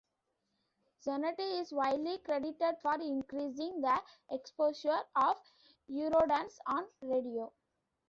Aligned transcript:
Zanetti 1.05 1.59
is 1.61 1.71
widely 1.71 2.17
credited 2.17 2.75
for 2.81 2.95
increasing 2.95 3.81
the 3.81 4.01
exposure 4.31 4.97
of 5.15 5.37
Eurodance 5.91 6.57
on 6.65 6.87
radio. 7.01 7.53